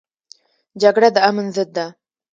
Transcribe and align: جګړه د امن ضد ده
جګړه 0.81 1.09
د 1.15 1.17
امن 1.29 1.45
ضد 1.55 1.69
ده 1.75 1.85